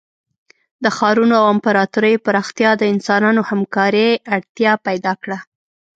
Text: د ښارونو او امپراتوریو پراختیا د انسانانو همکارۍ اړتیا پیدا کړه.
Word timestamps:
د 0.83 0.85
ښارونو 0.97 1.33
او 1.41 1.45
امپراتوریو 1.55 2.23
پراختیا 2.25 2.71
د 2.77 2.83
انسانانو 2.93 3.41
همکارۍ 3.49 4.09
اړتیا 4.35 4.71
پیدا 4.87 5.13
کړه. 5.23 5.37